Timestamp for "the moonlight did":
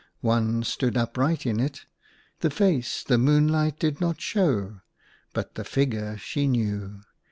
3.03-4.01